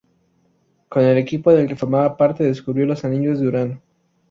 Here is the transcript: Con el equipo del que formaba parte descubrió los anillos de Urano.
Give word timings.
Con 0.89 1.03
el 1.03 1.15
equipo 1.19 1.51
del 1.53 1.67
que 1.67 1.75
formaba 1.75 2.17
parte 2.17 2.43
descubrió 2.43 2.87
los 2.87 3.05
anillos 3.05 3.39
de 3.39 3.47
Urano. 3.47 3.81